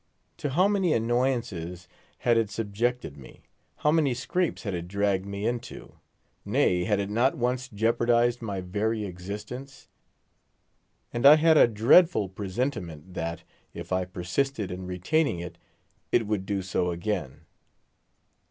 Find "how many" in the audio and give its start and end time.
0.49-0.93, 3.75-4.15